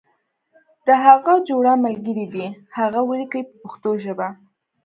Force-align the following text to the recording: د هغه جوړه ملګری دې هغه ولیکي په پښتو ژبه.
د 0.85 0.87
هغه 1.05 1.33
جوړه 1.49 1.73
ملګری 1.85 2.25
دې 2.33 2.47
هغه 2.77 2.99
ولیکي 3.09 3.41
په 3.47 3.53
پښتو 3.61 3.89
ژبه. 4.03 4.27